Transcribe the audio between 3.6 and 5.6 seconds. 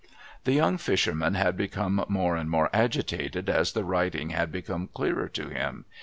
the writing had become clearer to